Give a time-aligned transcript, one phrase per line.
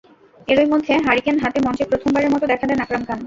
[0.47, 3.19] এরই মধ্যে হারিকেন হাতে মঞ্চে প্রথমবারের মতো দেখা দেন আকরাম খান।